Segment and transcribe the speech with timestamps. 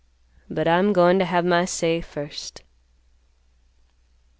[0.49, 2.63] But I'm goin' to have my say first."